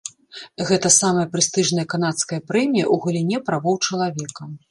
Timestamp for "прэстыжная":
1.33-1.85